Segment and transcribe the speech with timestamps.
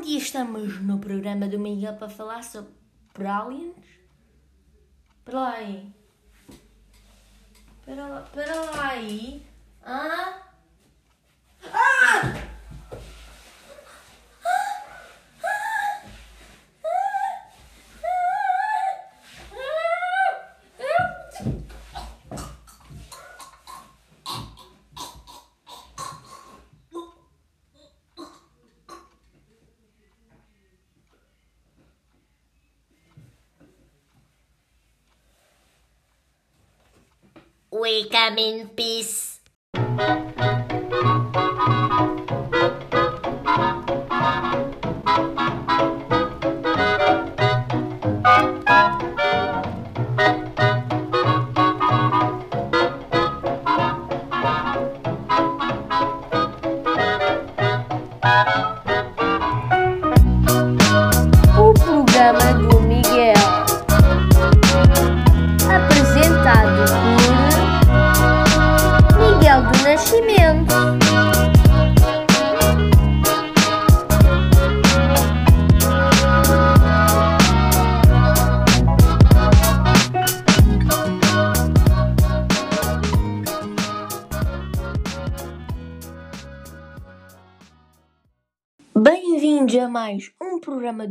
[0.00, 2.72] bom dia, estamos no programa do Miguel para falar sobre
[3.22, 3.76] aliens.
[5.22, 5.92] Para lá aí.
[7.84, 9.46] Para lá, para lá aí.
[9.82, 10.40] Ah?
[11.62, 12.49] Ah!
[37.90, 39.40] We come in peace.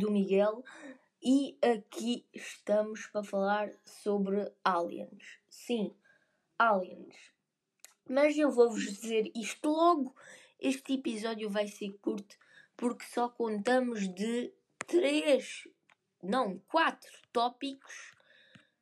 [0.09, 0.63] Miguel
[1.21, 5.39] e aqui estamos para falar sobre aliens.
[5.49, 5.93] Sim,
[6.57, 7.15] aliens.
[8.07, 10.15] Mas eu vou-vos dizer isto logo.
[10.59, 12.37] Este episódio vai ser curto
[12.75, 14.53] porque só contamos de
[14.87, 15.67] três,
[16.23, 18.13] não, quatro tópicos,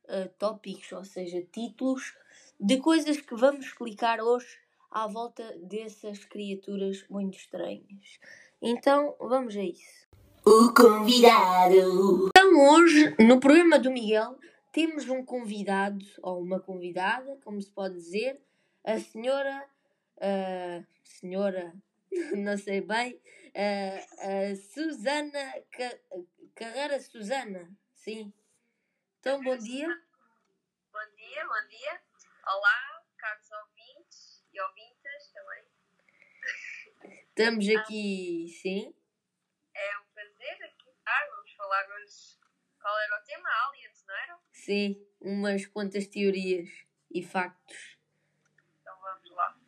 [0.06, 2.16] eh, tópicos, ou seja, títulos
[2.58, 4.58] de coisas que vamos explicar hoje
[4.90, 8.18] à volta dessas criaturas muito estranhas.
[8.62, 10.07] Então, vamos a isso.
[10.50, 12.28] O convidado.
[12.28, 14.38] Então, hoje, no programa do Miguel,
[14.72, 18.40] temos um convidado, ou uma convidada, como se pode dizer,
[18.82, 19.68] a senhora.
[20.20, 21.74] ah, senhora,
[22.36, 23.20] não sei bem,
[23.54, 25.98] ah, a Susana Ca-
[26.54, 28.32] Carreira Susana, sim.
[29.20, 29.86] Então, bom dia.
[30.92, 32.00] Bom dia, bom dia.
[32.46, 35.64] Olá, caros ouvintes e ouvintas também.
[37.28, 38.94] Estamos aqui, sim.
[39.74, 40.90] É um prazer aqui
[41.68, 41.86] estar.
[41.86, 42.38] Vamos falar hoje.
[42.80, 43.48] Qual era o tema?
[43.68, 44.38] Aliens, não era?
[44.52, 46.68] Sim, umas quantas teorias
[47.10, 47.98] e factos.
[48.80, 49.58] Então vamos lá.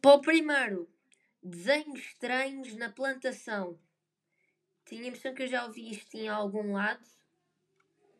[0.00, 0.90] Para o primeiro,
[1.42, 3.78] desenhos estranhos na plantação.
[4.84, 7.04] Tinha a impressão que eu já ouvi isto em algum lado.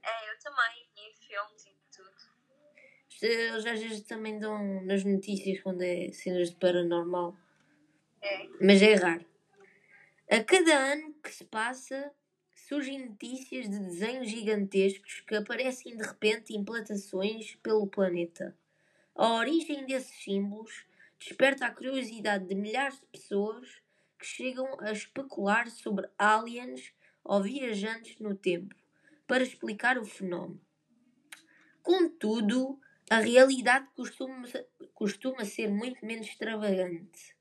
[0.03, 0.89] É, eu também.
[0.97, 2.33] Em filmes e tudo.
[3.21, 7.37] Eles às vezes também dão nas notícias quando é cenas de paranormal.
[8.21, 8.49] É.
[8.61, 9.27] Mas é raro.
[10.31, 12.13] A cada ano que se passa,
[12.73, 18.57] surgem notícias de desenhos gigantescos que aparecem de repente em plantações pelo planeta.
[19.15, 20.87] A origem desses símbolos
[21.19, 23.69] desperta a curiosidade de milhares de pessoas
[24.19, 28.75] que chegam a especular sobre aliens ou viajantes no tempo
[29.27, 30.59] para explicar o fenómeno.
[31.83, 34.49] Contudo, a realidade costuma,
[34.95, 37.37] costuma ser muito menos extravagante.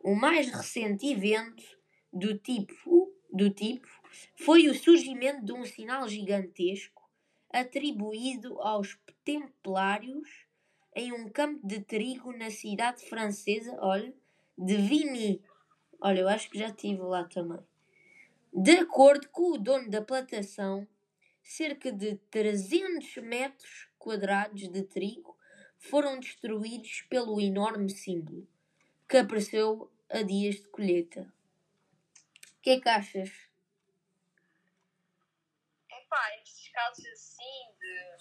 [0.00, 1.64] O mais recente evento
[2.12, 3.88] do tipo, do tipo
[4.34, 7.08] foi o surgimento de um sinal gigantesco
[7.52, 10.28] atribuído aos templários
[10.94, 14.12] em um campo de trigo na cidade francesa, olha,
[14.56, 15.42] de Vigny.
[16.00, 17.60] Olha, eu acho que já estive lá também.
[18.52, 20.86] De acordo com o dono da plantação,
[21.42, 25.36] cerca de 300 metros quadrados de trigo
[25.78, 28.46] foram destruídos pelo enorme símbolo
[29.08, 31.32] que apareceu a dias de colheita.
[32.60, 33.30] O que é que achas?
[35.90, 38.16] Epá, estes casos assim de.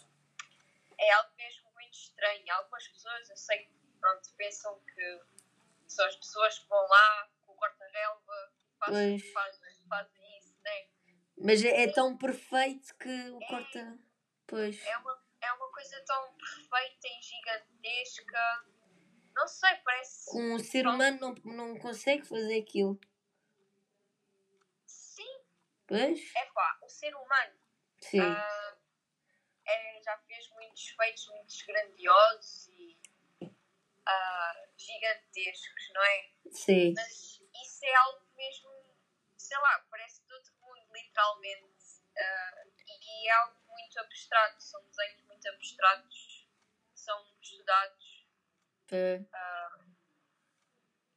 [0.98, 2.54] É algo mesmo muito estranho.
[2.54, 5.22] Algumas pessoas, eu sei que, pronto, pensam que
[5.88, 10.88] são as pessoas que vão lá com o corta-relva fazem, fazem, fazem isso, né?
[11.38, 14.00] Mas é, é tão perfeito que o corta.
[14.48, 14.82] Pois.
[14.86, 18.66] é uma, é uma coisa tão perfeita e gigantesca.
[19.36, 20.40] Não sei, parece.
[20.40, 22.98] Um ser humano não, não consegue fazer aquilo.
[25.90, 26.36] Pois?
[26.36, 27.60] é pá, o ser humano
[28.22, 28.78] ah,
[29.66, 32.98] é, já fez muitos feitos muito grandiosos e
[34.06, 36.32] ah, gigantescos, não é?
[36.52, 36.94] Sim.
[36.96, 38.70] Mas isso é algo mesmo,
[39.38, 42.02] sei lá, parece de outro mundo, literalmente.
[42.18, 46.50] Ah, e é algo muito abstrato, são desenhos muito abstratos
[46.96, 48.28] são estudados
[48.92, 49.24] É.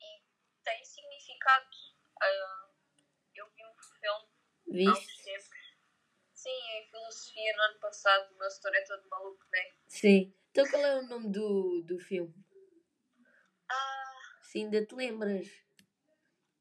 [0.00, 0.22] e
[0.62, 1.70] têm significado.
[4.66, 5.22] Viste?
[6.32, 9.70] Sim, em filosofia no ano passado o meu setor é todo maluco, né?
[9.86, 10.34] Sim.
[10.50, 12.34] Então qual é o nome do, do filme?
[13.70, 15.46] Ah, Se ainda te lembras.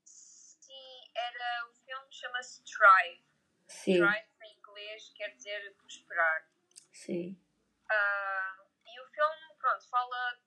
[0.05, 1.67] sim, era.
[1.69, 3.23] O filme chama-se Thrive.
[3.67, 3.97] Sim.
[3.97, 6.47] Thrive em inglês quer dizer prosperar.
[6.91, 7.41] Sim.
[7.89, 10.39] Ah, e o filme, pronto, fala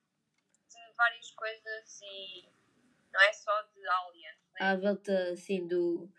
[0.69, 2.49] de várias coisas e
[3.13, 4.61] não é só de aliens, né?
[4.61, 6.11] À volta assim do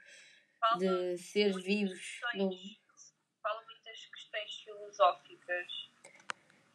[0.69, 1.99] Fala de seres vivos.
[1.99, 2.49] questões- No...
[3.41, 5.67] Fala muitas questões filosóficas.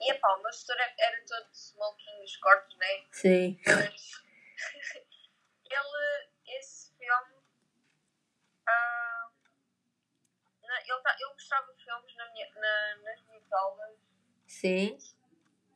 [0.00, 3.06] E epá, o meu setor era todo smoking cortes, né?
[3.12, 3.60] Sim.
[3.66, 4.10] Mas
[5.70, 7.42] ele, esse filme,
[8.66, 9.31] ah,
[10.62, 13.98] na- ele, tá, ele mostrava filmes na minha, na, nas minhas aulas,
[14.46, 14.96] Sim.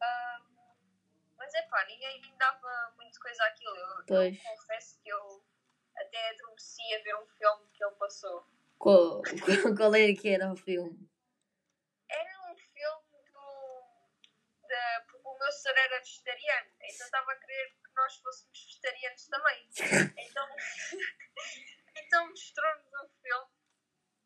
[0.01, 0.41] ah,
[1.37, 3.77] mas é pá, ninguém dava muito coisa àquilo.
[3.77, 4.37] Eu, Pois.
[4.37, 5.45] eu confesso que eu
[5.97, 8.47] até adormeci a ver um filme que ele passou.
[8.79, 9.23] Qual,
[9.77, 11.09] qual era que era o filme?
[12.09, 14.69] Era um filme do.
[14.69, 19.29] Da, porque o meu senhor era vegetariano, então estava a querer que nós fôssemos vegetarianos
[19.29, 19.69] também.
[20.19, 20.49] Então,
[21.97, 23.51] então mostrou-nos um filme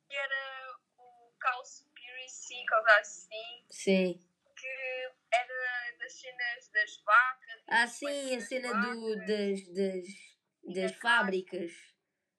[0.09, 4.21] que era o Cowspiracy, coisa assim, Sim.
[4.56, 7.62] que era das cenas das vacas.
[7.69, 10.28] Ah, sim, a cena do, das, das,
[10.75, 11.73] das fábricas.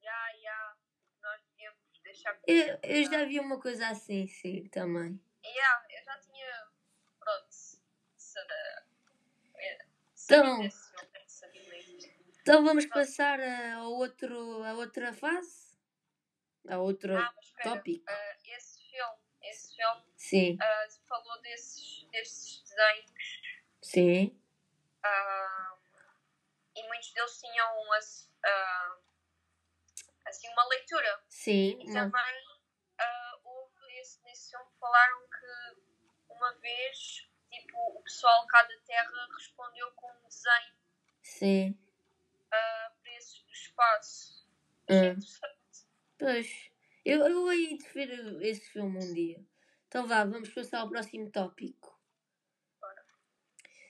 [0.02, 0.76] Ya, ya,
[1.22, 2.38] nós devíamos deixar.
[2.46, 5.20] Eu, eu já vi uma coisa assim, sim, também.
[5.44, 6.68] Ya, eu já tinha.
[7.18, 7.46] Pronto.
[8.16, 8.46] sa-
[9.56, 9.78] eh,
[10.24, 10.68] Então-.
[12.42, 15.78] Então vamos passar a, outro, a outra fase?
[16.68, 18.04] A outro Ah, espera, tópico?
[18.08, 23.12] ah, esse filme, esse filme Sim, ah, falou desses, desses desenhos
[23.82, 24.40] sim, e
[27.00, 28.98] muitos deles tinham as- ah,
[30.26, 31.24] assim uma leitura.
[31.28, 31.78] sim.
[31.80, 32.44] E uma- também
[32.98, 35.80] ah, houve esse, nesse filme falaram que
[36.28, 40.74] uma vez tipo, o pessoal cá da Terra respondeu com um desenho
[41.22, 41.78] Sim.
[42.52, 44.46] a preços do espaço.
[44.88, 45.86] Achei interessante.
[46.18, 46.70] Pois,
[47.04, 49.42] eu, eu hei de ver esse filme um dia.
[49.88, 51.98] Então vá, vamos passar ao próximo tópico.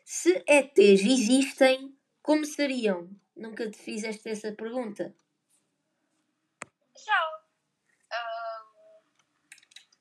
[0.04, 1.96] Se ETs existem,
[2.30, 3.10] como seriam?
[3.34, 5.12] Nunca te fizeste essa pergunta?
[6.96, 7.42] Já.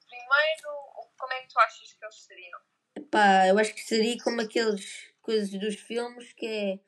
[0.08, 0.70] Primeiro,
[1.18, 2.60] como é que tu achas que eles seriam?
[2.96, 6.80] Epá, eu acho que seria como aqueles coisas dos filmes que é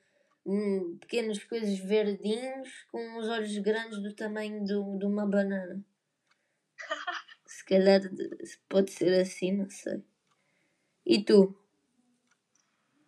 [0.45, 5.83] hum, pequenas coisas verdinhos com os olhos grandes do tamanho do, de uma banana.
[7.47, 10.05] Se calhar de- pode ser assim, não sei.
[11.03, 11.57] E tu?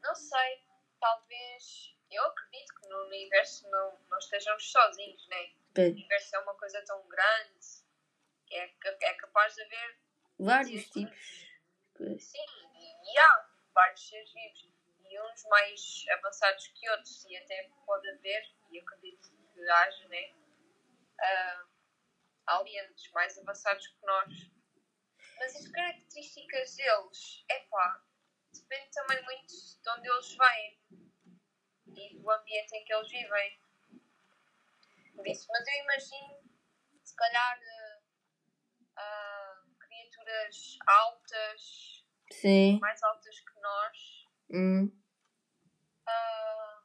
[0.02, 0.64] Não sei.
[1.00, 1.94] Talvez.
[2.14, 5.54] Eu acredito que no universo não, não estejamos sozinhos, né?
[5.70, 7.68] O Bem, universo é uma coisa tão grande
[8.46, 9.98] que é, é capaz de haver.
[10.40, 11.48] vários tipos.
[11.96, 12.24] Pois.
[12.24, 12.46] Sim,
[12.76, 14.74] e, e há vários seres vivos.
[15.10, 17.26] E uns mais avançados que outros.
[17.26, 20.34] E até pode haver, e acredito que haja, né?
[21.24, 21.66] ah,
[22.48, 24.52] aliens mais avançados que nós.
[25.40, 28.04] Mas as características deles, é pá,
[28.54, 30.80] depende também muito de onde eles vêm
[31.96, 33.60] e do ambiente em que eles vivem.
[35.16, 36.44] Por isso, mas eu imagino,
[37.04, 38.02] se calhar, ah,
[38.98, 42.80] ah, criaturas altas, Sim.
[42.80, 44.28] mais altas que nós.
[44.50, 44.92] Hum.
[46.08, 46.84] ah,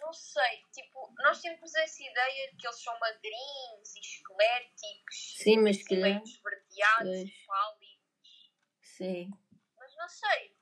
[0.00, 5.58] não sei, tipo, nós temos essa ideia de que eles são magrinhos e esqueléticos, Sim,
[5.58, 6.22] mas assim, meio calhar.
[6.22, 8.52] esverdeados e pálidos.
[8.82, 9.30] Sim.
[9.76, 10.56] Mas não sei.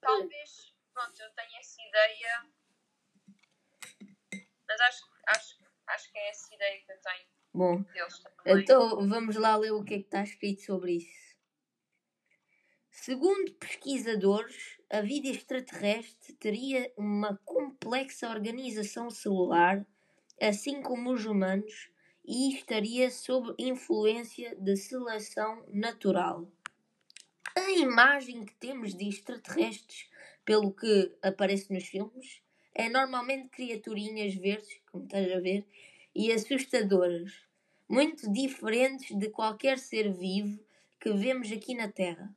[0.00, 0.69] Talvez,
[1.00, 2.46] pronto, eu tenho essa ideia.
[4.68, 7.84] Mas acho, acho, acho que é essa ideia que eu tenho Bom,
[8.46, 11.30] então vamos lá ler o que é que está escrito sobre isso.
[12.92, 19.84] Segundo pesquisadores, a vida extraterrestre teria uma complexa organização celular,
[20.40, 21.90] assim como os humanos,
[22.24, 26.48] e estaria sob influência de seleção natural.
[27.56, 30.09] A imagem que temos de extraterrestres,
[30.50, 32.42] pelo que aparece nos filmes,
[32.74, 35.64] é normalmente criaturinhas verdes, como estás a ver,
[36.12, 37.32] e assustadoras,
[37.88, 40.58] muito diferentes de qualquer ser vivo
[41.00, 42.34] que vemos aqui na Terra.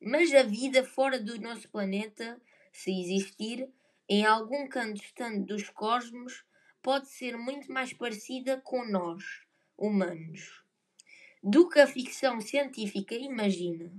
[0.00, 2.40] Mas a vida fora do nosso planeta,
[2.72, 3.68] se existir,
[4.08, 6.44] em algum canto distante dos cosmos,
[6.80, 9.24] pode ser muito mais parecida com nós,
[9.76, 10.62] humanos,
[11.42, 13.90] do que a ficção científica imagina.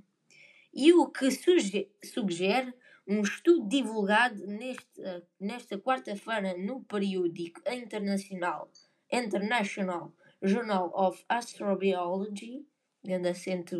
[0.73, 2.73] E o que suge- sugere
[3.09, 8.71] um estudo divulgado nesta, nesta quarta-feira no periódico internacional
[9.11, 10.13] International
[10.43, 12.67] Journal of Astrobiology,
[13.03, 13.75] grande acento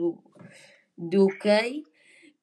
[0.97, 1.83] do UK,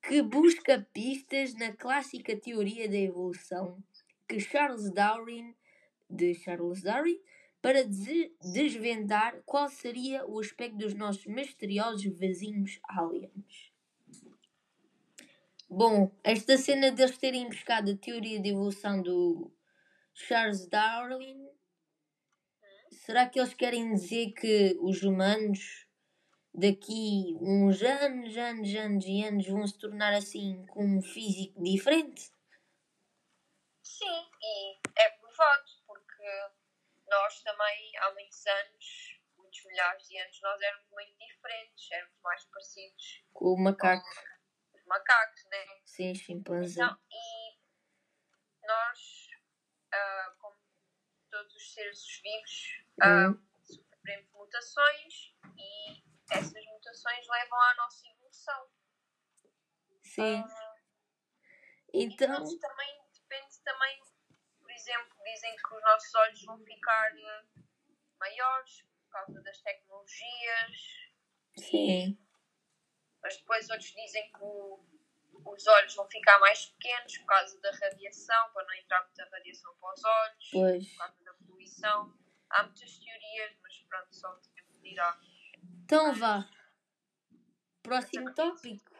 [0.00, 3.82] que busca pistas na clássica teoria da evolução
[4.28, 5.52] que Charles Darwin,
[6.08, 7.18] de Charles Darwin,
[7.60, 13.72] para des- desvendar qual seria o aspecto dos nossos misteriosos vizinhos aliens.
[15.68, 19.52] Bom, esta cena deles terem buscado a teoria de evolução do
[20.14, 21.44] Charles Darwin,
[22.92, 25.88] será que eles querem dizer que os humanos
[26.54, 32.30] daqui uns anos, anos, anos e anos vão se tornar assim com um físico diferente?
[33.82, 36.24] Sim, e é provado, porque
[37.08, 42.44] nós também, há muitos anos, muitos milhares de anos, nós éramos muito diferentes, éramos mais
[42.44, 44.35] parecidos Com o macaco, com
[44.86, 45.64] macacos, né?
[45.84, 46.82] sim, chimpanzé.
[46.82, 47.56] Então, e
[48.66, 49.28] nós,
[49.92, 50.56] ah, como
[51.30, 58.70] todos os seres vivos, Hum, sofremos mutações e essas mutações levam à nossa evolução.
[60.02, 60.42] sim.
[60.42, 60.74] Ah,
[61.92, 63.98] Então, Então, também depende também,
[64.60, 67.10] por exemplo, dizem que os nossos olhos vão ficar
[68.20, 70.72] maiores por causa das tecnologias,
[71.58, 72.16] sim,
[73.26, 74.78] mas depois outros dizem que o-
[75.44, 79.74] os olhos vão ficar mais pequenos por causa da radiação, para não entrar muita radiação
[79.80, 80.88] para os olhos, pois.
[80.90, 82.14] por causa da poluição.
[82.50, 85.20] Há muitas teorias, mas pronto, só o tempo dirá.
[85.84, 86.48] Então vá.
[87.82, 88.92] Próximo tópico.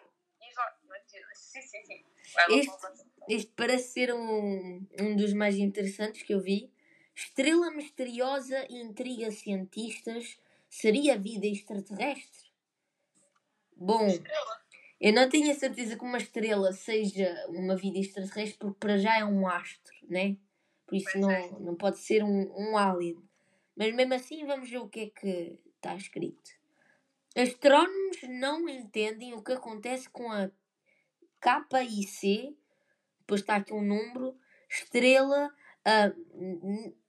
[1.35, 2.04] Sim, sim, sim.
[2.49, 3.12] Este- próximo.
[3.28, 6.73] Este parece ser um, um dos mais interessantes que eu vi.
[7.14, 10.38] Estrela misteriosa e intriga cientistas.
[10.68, 12.46] Seria vida extraterrestre?
[13.76, 14.09] Bom,
[14.99, 19.18] eu não tenho a certeza que uma estrela seja uma vida extraterrestre porque para já
[19.18, 20.37] é um astro, né?
[20.87, 21.50] Por isso Pois é.
[21.50, 23.23] não, não pode ser um, um alien.
[23.76, 26.50] Mas mesmo assim vamos ver o que é que está escrito.
[27.37, 30.50] Astrónomos não entendem o que acontece com a
[31.42, 32.56] KIC,
[33.21, 34.35] depois está aqui um número,
[34.71, 35.52] estrela
[35.85, 36.11] a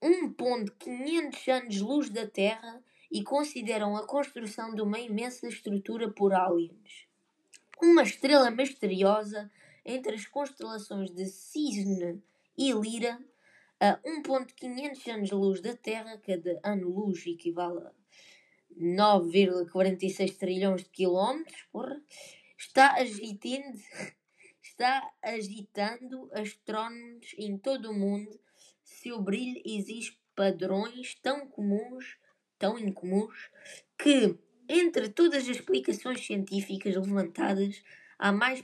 [0.03, 7.07] 1.500 anos-luz da Terra e consideram a construção de uma imensa estrutura por aliens.
[7.81, 9.49] Uma estrela misteriosa
[9.85, 12.21] entre as constelações de Cisne
[12.57, 13.19] e Lira,
[13.79, 17.91] a 1.500 anos-luz da Terra, cada ano-luz equivale a
[18.79, 21.67] 9,46 trilhões de quilómetros,
[22.57, 23.79] está agitando,
[24.61, 28.39] está agitando astrónomos em todo o mundo.
[28.83, 32.17] Seu brilho exige padrões tão comuns,
[32.57, 33.49] tão incomuns,
[33.97, 34.37] que
[34.69, 37.81] entre todas as explicações científicas levantadas,
[38.19, 38.63] a mais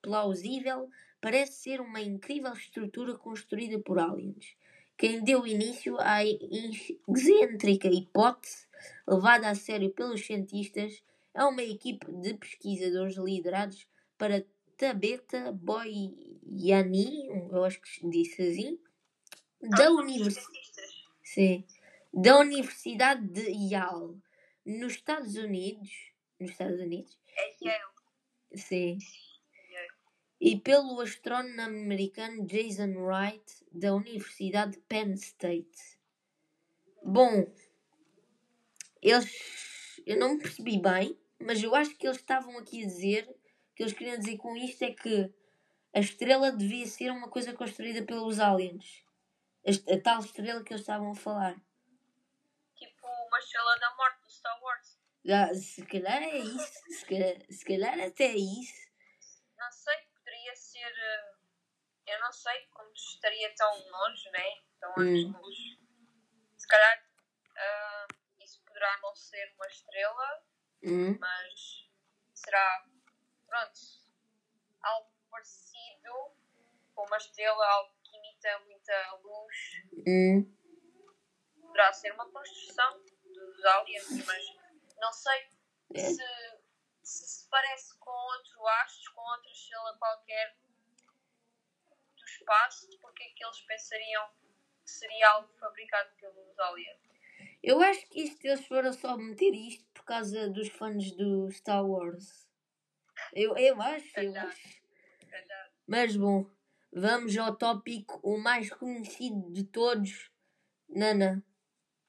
[0.00, 0.88] plausível
[1.20, 4.56] parece ser uma incrível estrutura construída por aliens.
[4.96, 8.66] Quem deu início à excêntrica hipótese,
[9.06, 11.02] levada a sério pelos cientistas,
[11.34, 13.86] é uma equipe de pesquisadores liderados
[14.18, 14.44] para
[14.76, 18.78] Tabeta Boyani, eu acho que se disse assim,
[19.60, 20.34] da, Há univers...
[20.34, 21.04] cientistas.
[21.22, 21.64] Sim.
[22.12, 24.20] Da Universidade de Yale,
[24.66, 26.12] nos Estados Unidos.
[26.38, 27.18] Nos Estados Unidos?
[27.36, 27.92] É Yale.
[28.54, 28.98] Sim.
[30.40, 35.98] E pelo astrónomo americano Jason Wright, da Universidade de Penn State.
[37.02, 37.46] Bom,
[39.00, 40.00] eles.
[40.04, 43.28] Eu não percebi bem, mas eu acho que eles estavam aqui a dizer.
[43.28, 45.32] O que eles queriam dizer com isto é que
[45.94, 49.04] a estrela devia ser uma coisa construída pelos aliens.
[49.64, 51.62] A tal estrela que eles estavam a falar.
[53.42, 54.98] Estrela da morte do Star Wars.
[55.28, 56.72] Ah, se calhar é isso.
[56.90, 58.90] Se calhar, se calhar até é isso.
[59.58, 60.92] Não sei, poderia ser.
[60.92, 61.32] eh,
[62.06, 64.60] Eu não sei como estaria tão longe, né?
[64.80, 65.32] Tão anos Hum.
[65.32, 65.56] de luz.
[66.58, 67.06] Se calhar
[67.56, 68.06] ah,
[68.40, 70.44] isso poderá não ser uma estrela,
[70.84, 71.88] Hum, mas
[72.34, 72.86] será.
[73.46, 73.78] Pronto.
[74.82, 76.34] Algo parecido
[76.94, 79.56] com uma estrela, algo que imita muita luz.
[80.06, 80.56] hum.
[81.60, 83.04] Poderá ser uma construção
[83.64, 84.44] aliens, mas
[84.98, 85.48] não sei
[85.94, 86.00] É.
[86.00, 86.24] se,
[87.02, 90.56] se se parece com outro astro, com outra estrela qualquer
[92.16, 94.28] do espaço, porque é que eles pensariam
[94.84, 96.98] que seria algo fabricado pelos aliens?
[97.62, 101.84] Eu acho que isto eles foram só meter isto por causa dos fãs do Star
[101.86, 102.48] Wars.
[103.32, 104.82] Eu, eu acho, eu acho.
[105.86, 106.50] Mas bom,
[106.92, 110.30] vamos ao tópico o mais conhecido de todos.
[110.88, 111.44] Nana,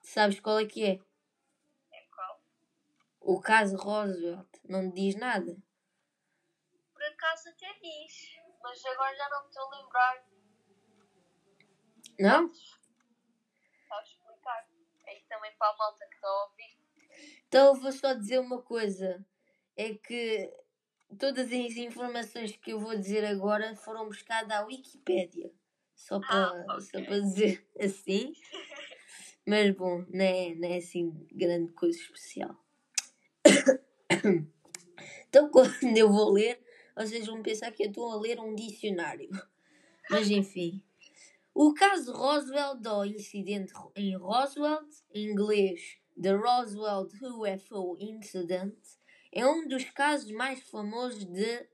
[0.01, 0.99] sabes qual é que é?
[3.23, 4.49] O caso Roosevelt.
[4.65, 5.55] Não diz nada.
[6.93, 10.25] Por acaso até diz, mas agora já não me estou a lembrar.
[12.19, 12.53] Não?
[13.87, 14.67] Sabes explicar?
[15.07, 16.77] Aí também para a malta que está a ouvir.
[17.47, 19.25] Então eu vou só dizer uma coisa.
[19.75, 20.53] É que
[21.17, 25.51] todas as informações que eu vou dizer agora foram buscadas à Wikipédia.
[25.95, 26.81] Só para, ok.
[26.81, 28.33] só para dizer assim.
[29.47, 32.62] Mas bom, não é, não é assim grande coisa especial.
[35.29, 36.61] Então quando eu vou ler,
[36.95, 39.29] vocês vão pensar que eu estou a ler um dicionário.
[40.09, 40.83] Mas enfim.
[41.55, 44.81] O caso Roswell do incidente em Roswell,
[45.13, 48.75] em inglês The Roswell UFO Incident,
[49.31, 51.67] é um dos casos mais famosos de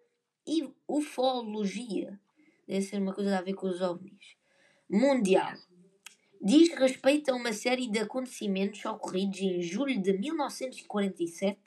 [0.88, 2.20] ufologia.
[2.68, 4.38] Deve ser uma coisa a ver com os ovnis.
[4.90, 5.54] Mundial.
[6.42, 11.60] Diz respeito a uma série de acontecimentos ocorridos em julho de 1947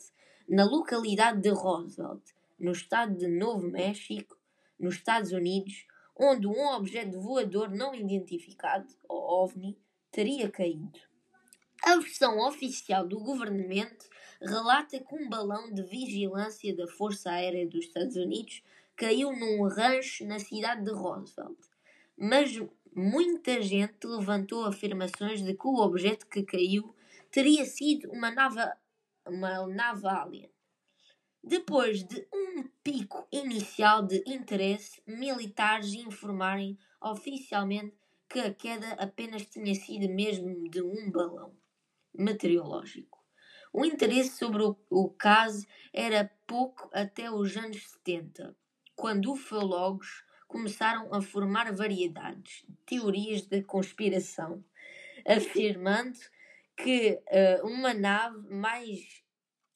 [0.48, 2.22] na localidade de Roosevelt,
[2.58, 4.34] no estado de Novo México,
[4.80, 5.86] nos Estados Unidos,
[6.18, 9.76] onde um objeto voador não identificado, ou OVNI,
[10.10, 10.98] teria caído.
[11.84, 14.08] A versão oficial do governamento
[14.40, 18.62] relata que um balão de vigilância da Força Aérea dos Estados Unidos
[18.96, 21.58] caiu num rancho na cidade de Roosevelt.
[22.16, 22.58] Mas
[22.94, 26.94] muita gente levantou afirmações de que o objeto que caiu
[27.30, 28.60] teria sido uma nave,
[29.26, 30.50] uma nave alien.
[31.42, 37.96] Depois de um pico inicial de interesse, militares informarem oficialmente
[38.28, 41.52] que a queda apenas tinha sido mesmo de um balão
[42.14, 43.22] meteorológico.
[43.72, 48.54] O interesse sobre o, o caso era pouco até os anos 70,
[48.94, 54.62] quando ufólogos começaram a formar variedades de teorias da conspiração,
[55.26, 56.18] afirmando
[56.76, 59.22] que eh, uma nave mais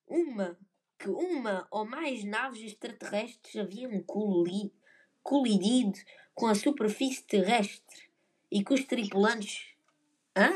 [0.09, 0.59] uma
[0.99, 4.73] que uma ou mais naves extraterrestres haviam coli-
[5.23, 5.99] colidido
[6.35, 8.03] com a superfície terrestre
[8.51, 9.75] e que os tripulantes
[10.37, 10.51] hã?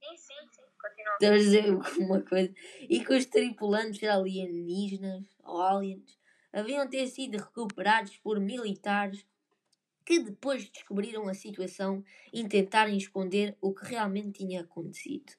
[0.00, 0.62] Sim, sim, sim.
[0.82, 1.34] Continua.
[1.34, 1.64] A dizer
[2.00, 2.54] uma coisa.
[2.88, 6.18] E que os tripulantes alienígenas ou aliens
[6.56, 9.26] haviam ter sido recuperados por militares
[10.06, 15.34] que depois descobriram a situação e tentaram esconder o que realmente tinha acontecido.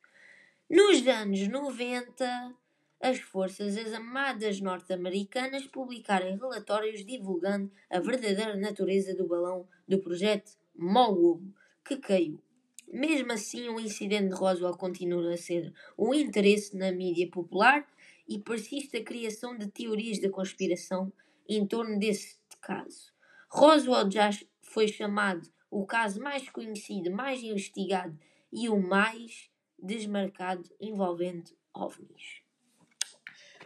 [0.70, 2.56] Nos anos 90,
[3.02, 11.42] as Forças Armadas norte-americanas publicaram relatórios divulgando a verdadeira natureza do balão do projeto Mogul,
[11.84, 12.40] que caiu.
[12.88, 17.88] Mesmo assim, o incidente de Roswell continua a ser um interesse na mídia popular
[18.28, 21.12] e persiste a criação de teorias da conspiração
[21.48, 23.14] em torno desse caso.
[23.50, 24.30] Roswell já
[24.62, 28.18] foi chamado o caso mais conhecido, mais investigado
[28.52, 32.42] e o mais desmarcado envolvendo ovnis.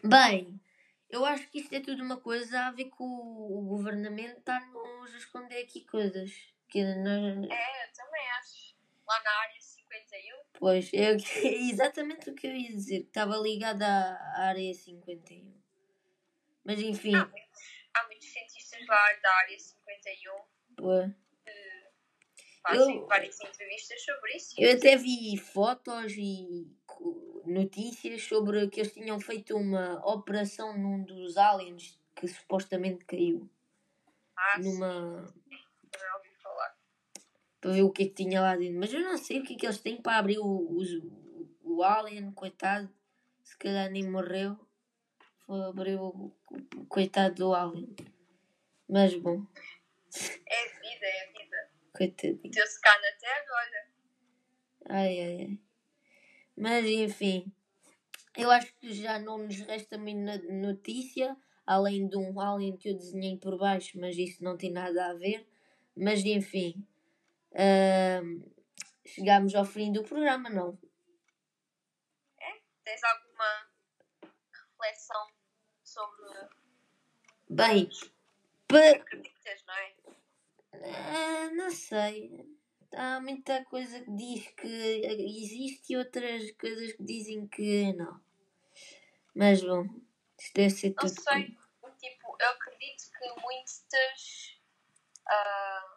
[0.04, 0.60] Bem,
[1.10, 5.14] eu acho que isto é tudo uma coisa a ver com o, o governamento está-nos
[5.14, 6.32] a esconder aqui coisas.
[6.70, 8.76] Que nós, É, eu também acho.
[9.06, 9.61] Lá na área
[10.12, 14.74] 51, Pois, é, que- exatamente o que eu ia dizer, que estava ligada à área
[14.74, 15.54] 51.
[16.64, 17.60] Mas enfim, há muitos,
[17.96, 20.34] há muitos cientistas lá da área 51
[20.76, 21.12] pô,
[22.62, 24.56] fazem Eu- várias entrevistas sobre isso.
[24.60, 26.68] eu até vi fotos e
[27.46, 33.50] notícias sobre que eles tinham feito uma operação num dos aliens que supostamente caiu.
[34.38, 34.88] Ah, sim, Numa.
[35.26, 35.61] falar.
[37.62, 38.80] Para ver o que é que tinha lá dentro.
[38.80, 41.02] Mas eu não sei o que é que eles têm para abrir o, os-
[41.64, 42.90] o, alien, coitado.
[43.44, 44.58] Se calhar nem morreu.
[45.46, 46.32] Foi abrir o,
[46.78, 47.96] o coitado do alien.
[48.90, 49.46] Mas bom,
[50.48, 51.70] É vida, é vida.
[51.94, 52.42] coitadinho.
[52.44, 53.88] Meteu-se cá na Terra, olha.
[54.90, 55.60] Ai, ai, ai.
[56.58, 57.52] Mas enfim,
[58.38, 62.96] eu acho que já não nos resta muita notícia, além de um alien que eu
[62.98, 65.48] desenhei por baixo, mas isso não tem nada a ver.
[65.96, 66.86] Mas enfim,
[67.54, 68.42] ahm,
[69.06, 70.78] chegámos ao fim do programa, não?
[72.84, 73.70] Tens alguma
[74.54, 75.28] reflexão
[75.84, 76.50] sobre
[77.50, 77.90] Bem,
[78.68, 79.96] pa- acreditas, não é?
[80.74, 82.44] ah, não sei.
[82.94, 88.20] Há muita coisa que diz que existe e outras coisas que dizem que não.
[89.36, 89.84] Mas bom,
[90.40, 91.22] isto deve ser Não tudo.
[91.22, 91.58] sei.
[92.00, 94.60] Tipo, eu acredito que muitas.
[95.28, 95.91] ah,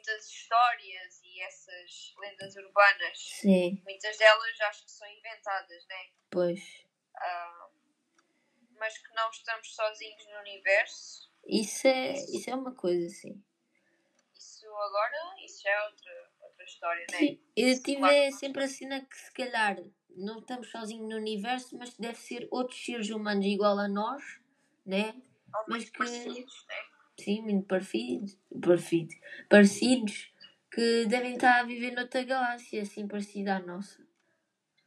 [0.00, 6.08] muitas histórias e essas lendas urbanas, Sim, muitas delas acho que são inventadas, né?
[6.30, 6.60] pois.
[7.16, 7.68] Ah,
[8.78, 11.30] mas que não estamos sozinhos no universo.
[11.46, 13.44] Isso é, isso é uma coisa, sim.
[14.34, 17.18] Isso agora, isso já é outra, outra história, né?
[17.18, 18.14] Sim, eu tive claro.
[18.14, 19.76] é sempre a cena que se calhar
[20.08, 24.22] não estamos sozinhos no universo, mas deve ser outros seres humanos igual a nós,
[24.86, 25.14] né?
[25.54, 26.89] Ou mas que- parecidos, né?
[27.20, 29.14] Sim, muito parecidos, parecidos,
[29.48, 30.32] parecidos,
[30.72, 34.00] que devem estar a viver noutra galáxia, assim parecida à nossa.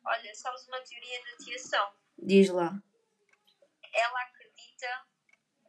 [0.04, 1.93] Olha, sabes uma teoria da teação?
[2.17, 2.82] Diz lá.
[3.93, 5.06] Ela acredita,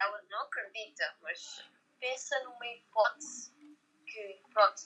[0.01, 3.53] ela não acredita, mas pensa numa hipótese
[4.07, 4.81] que, pronto,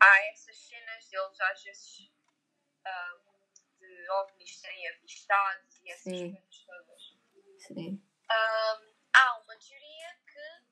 [0.00, 2.10] há essas cenas deles às vezes
[2.86, 3.18] ah,
[3.78, 6.32] de ovnis serem avistados e essas Sim.
[6.32, 7.18] coisas todas.
[7.58, 8.02] Sim.
[8.30, 8.80] Ah,
[9.14, 10.68] há uma teoria que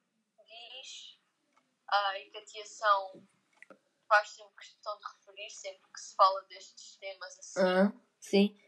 [0.46, 1.20] diz ah,
[1.56, 3.22] e que a teação
[4.08, 7.60] faz sempre questão de referir sempre que se fala destes temas assim.
[7.60, 8.60] Ah, sim.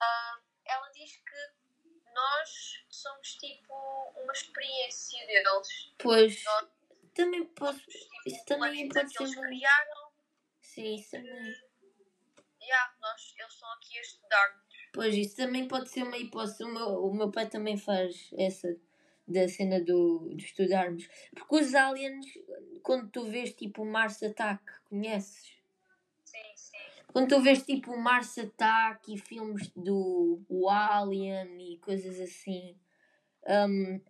[0.00, 3.74] Ah, ela diz que nós somos tipo
[4.16, 5.92] uma experiência deles.
[5.98, 6.44] Pois.
[6.44, 6.68] Nós
[7.14, 7.80] Também posso.
[7.80, 9.40] tipo Isso também vida pode que eles ser.
[9.40, 10.12] criaram.
[10.60, 11.66] Sim, isso também.
[12.60, 14.62] Yeah, nós, eles estão aqui a estudar.
[14.92, 16.64] Pois, isso também pode ser uma hipótese.
[16.64, 18.68] O meu, o meu pai também faz essa
[19.26, 21.08] da cena do, de estudarmos.
[21.34, 22.26] Porque os aliens,
[22.82, 25.52] quando tu vês tipo o Mars Attack, conheces?
[26.24, 26.76] Sim, sim.
[27.12, 32.76] Quando tu vês tipo o Mars Attack e filmes do o Alien e coisas assim,
[33.68, 34.00] hum,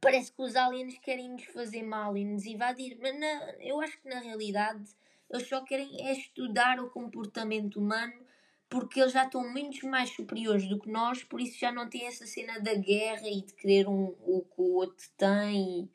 [0.00, 2.96] parece que os aliens querem nos fazer mal e nos invadir.
[3.00, 4.84] Mas na- eu acho que na realidade
[5.30, 8.14] eles só querem é estudar o comportamento humano
[8.68, 12.06] porque eles já estão muito mais superiores do que nós, por isso já não tem
[12.06, 15.90] essa cena da guerra e de querer um, o que o outro tem.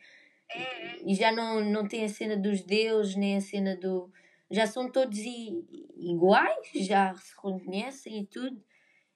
[0.50, 1.04] É, é.
[1.06, 4.12] E já não, não tem a cena dos deuses, nem a cena do.
[4.50, 8.64] Já são todos i- iguais, já se reconhecem e tudo.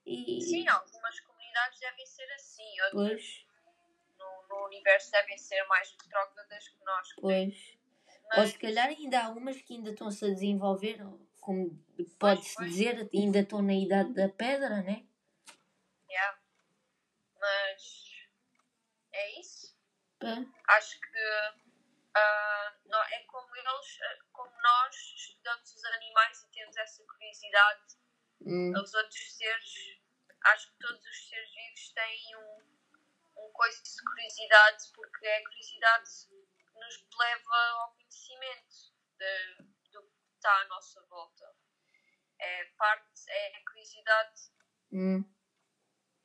[0.06, 0.42] E.
[0.42, 2.64] Sim, algumas comunidades devem ser assim,
[2.94, 3.46] outras
[4.18, 7.08] no, no universo devem ser mais retrógradas que nós.
[7.20, 7.76] pois.
[8.08, 10.98] Ou Mas, se calhar ainda há umas que ainda estão-se a desenvolver,
[11.46, 11.70] como
[12.20, 15.06] pode-se dizer, ainda estão na idade da pedra, né?
[16.10, 16.40] yeah.
[17.40, 18.10] Mas
[19.14, 19.78] é isso.
[20.20, 20.44] Pá,
[20.76, 21.20] Acho que
[22.16, 27.96] ah, nó- é como eles, ah, como nós estudamos os animais e temos essa curiosidade,
[28.42, 29.74] hum, os outros seres,
[30.46, 35.44] acho que todos os seres vivos têm um, um coisa de curiosidade, porque é a
[35.44, 36.10] curiosidade
[36.58, 39.75] que nos leva ao conhecimento de-
[40.46, 41.46] está à nossa volta.
[42.40, 44.42] É parte, é a curiosidade
[44.92, 45.24] hum,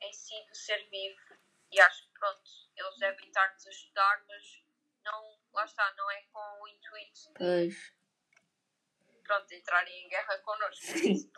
[0.01, 1.41] em si do ser vivo.
[1.71, 4.63] E acho que pronto, eles devem estar-nos a estudar, mas
[5.03, 7.93] não, lá está, não é com o intuito pois.
[9.23, 10.85] pronto, entrarem em guerra connosco.
[10.85, 11.31] Sim.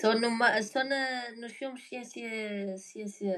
[0.00, 3.36] Só, numa, só na, nos filmes ciência, ciência.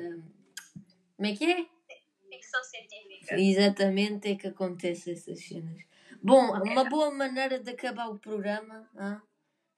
[1.16, 1.80] Como é que é?
[2.28, 3.34] Ficção científica.
[3.36, 5.89] Exatamente, é que acontece essas cenas.
[6.22, 8.88] Bom, uma boa maneira de acabar o programa.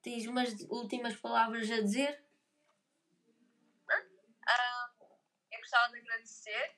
[0.03, 2.25] Tens umas últimas palavras a dizer?
[4.49, 4.91] Ah,
[5.53, 6.77] eu gostava de agradecer.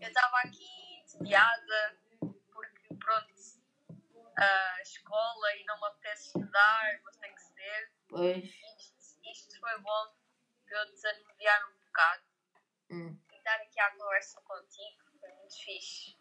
[0.00, 1.98] Eu estava aqui tediada
[2.52, 3.34] porque, pronto,
[4.36, 7.92] a escola e não me apetece estudar, mas tem que ser.
[8.08, 8.44] Pois.
[8.44, 10.14] Isto, isto foi bom
[10.64, 12.22] para eu desanuviar um bocado
[12.90, 13.18] Hum.
[13.32, 15.02] e estar aqui à conversa contigo.
[15.18, 16.16] Foi muito fixe.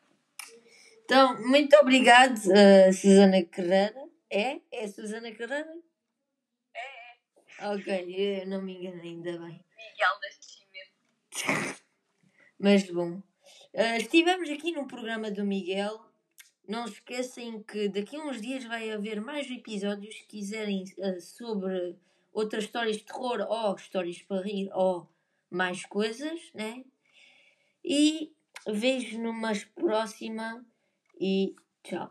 [1.12, 4.08] Então, muito obrigado, uh, Susana Carreira.
[4.30, 4.62] É?
[4.72, 5.78] É Susana Carreira?
[6.74, 7.68] É, é.
[7.68, 9.62] Ok, eu não me enganei, ainda bem.
[9.76, 11.84] Miguel Nascimento.
[12.58, 13.22] Mas bom,
[13.74, 16.00] eh, estivemos aqui no programa do Miguel.
[16.66, 20.16] Não se esqueçam que daqui a uns dias vai haver mais episódios.
[20.16, 21.98] Se quiserem eh, sobre
[22.32, 25.12] outras histórias de terror ou histórias para rir ou
[25.50, 26.86] mais coisas, né?
[27.84, 28.34] E
[28.66, 30.66] vejo numa próxima
[31.22, 31.54] e
[31.84, 32.10] tchau.